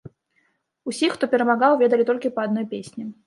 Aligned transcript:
Усіх, 0.91 1.11
хто 1.17 1.29
перамагаў, 1.35 1.77
ведалі 1.83 2.09
толькі 2.13 2.35
па 2.39 2.47
адной 2.49 2.65
песні. 2.75 3.03